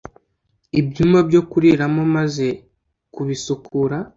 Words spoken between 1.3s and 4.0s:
kuriramo maze kubisukura